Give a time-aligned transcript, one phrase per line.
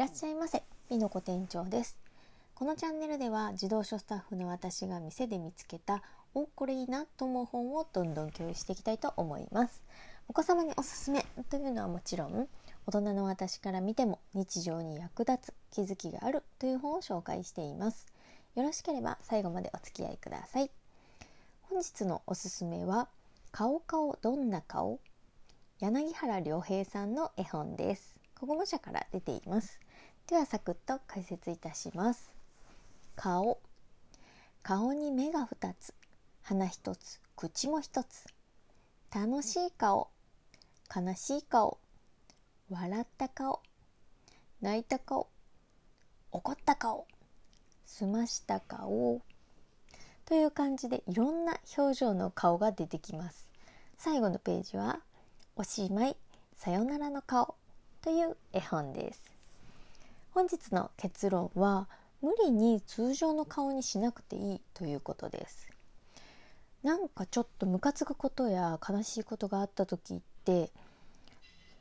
[0.00, 0.62] らっしゃいませ。
[0.88, 1.98] 美の子店長です。
[2.54, 6.02] このチャンネルでは自動書スタッフの私が店で見つけた
[6.32, 9.82] おこれいいなと思う本をどんどん共有していきたいと思います。
[10.26, 12.48] お子様におすすめというのはもちろん
[12.86, 18.06] 大人の私から見ても日常に役立つ気づきがあるという本を紹介しています。
[18.54, 20.70] よろしければ最後までお付き合いください。
[21.68, 23.08] 本日のおすすめは
[23.52, 24.98] 顔顔どんな顔
[25.78, 28.18] 柳原良平さんの絵本です。
[28.40, 29.78] 国語社から出ています。
[30.30, 32.30] ではサクッと解説いたします。
[33.16, 33.58] 顔。
[34.62, 35.92] 顔に目が2つ。
[36.42, 37.20] 鼻1つ。
[37.34, 38.26] 口も1つ。
[39.12, 40.08] 楽しい顔。
[40.94, 41.78] 悲しい顔。
[42.70, 43.60] 笑った顔。
[44.60, 45.28] 泣いた顔。
[46.30, 47.08] 怒った顔。
[47.84, 49.20] すました顔。
[50.26, 53.48] という感じでいろんな表情の顔が出てきます。
[53.98, 55.00] 最後のページは
[55.56, 56.16] おしまい。
[56.54, 57.56] さよならの顔。
[58.00, 59.39] という絵本です。
[60.32, 61.88] 本日の結論は
[62.22, 65.68] 無理に通常の顔にしなくていいということです。
[66.82, 70.70] なんかちょっとムカつくことや悲しいことがあった時って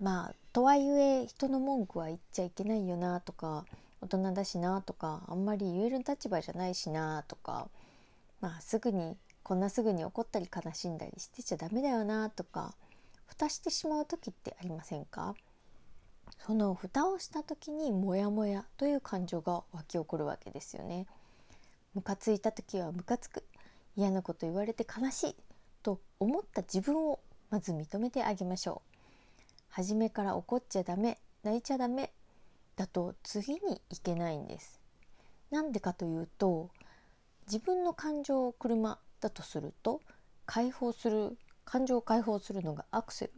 [0.00, 3.64] まあとはいえ人の文句は言っちゃいけないよなとか
[4.02, 7.68] 大人だしなとかあんまり言える立場じゃないしなとか
[8.40, 12.74] まあすぐにこんなすぐに怒ったり悲しんだりしてちゃダメだよなとか
[13.26, 15.34] 蓋してしまう時ってありませんか？
[16.38, 21.06] その蓋をした時にモヤモヤという感情が湧き起こるわけですよね。
[21.94, 23.44] ムカついた時はムカつく
[23.96, 25.36] 嫌なこと言われて悲しい
[25.82, 28.92] と思った自分をまず認めてあげましょう。
[29.68, 32.12] 初めから怒っちゃダメ泣いちゃダメ
[32.76, 34.80] だと次にいけないんです。
[35.50, 36.70] なんでかというと
[37.46, 40.00] 自分の感情を車だとすると
[40.46, 43.32] 解放する感情を解放するのがアクセル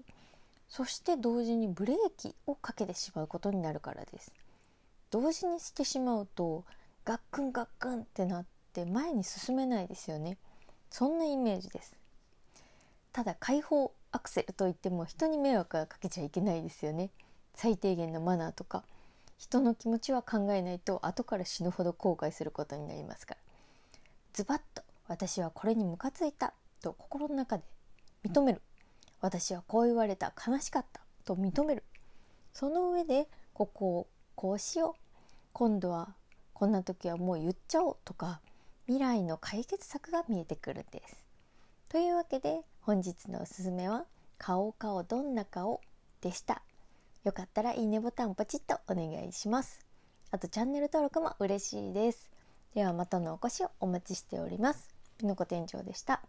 [0.76, 4.32] そして同時にブレーキをかけてしまうことになるからです。
[5.08, 6.64] 同時にしてしまうと
[7.04, 10.36] ガックンガックンってなって前に進めないですよね。
[10.90, 11.94] そんなイメージです。
[13.12, 17.10] ただ解放アクセルといっても人に迷惑はかけちゃいけないですよね。
[17.54, 18.82] 最低限のマナーとか
[19.38, 23.40] 人の気持ちは考えないと後から死ぬほど後悔することになりますから。
[24.32, 26.52] ズバッと私はこれにムカついた
[26.82, 27.64] と心の中で
[28.24, 28.60] 認める。
[29.24, 31.82] 私はこう言われた悲しかったと認める
[32.52, 35.18] その上でここをこうしよう
[35.54, 36.14] 今度は
[36.52, 38.42] こんな時はもう言っちゃおうとか
[38.84, 41.24] 未来の解決策が見えてくるんです。
[41.88, 44.04] というわけで本日のおすすめは
[44.36, 45.80] 「顔顔どんな顔」
[46.20, 46.60] でした。
[47.24, 49.86] よかったらいいねボタンポチッとお願いします。
[50.32, 52.30] あとチャンネル登録も嬉しいです。
[52.74, 54.94] ではまたのお越しをお待ちしております。
[55.16, 56.20] ピノコ店長でした。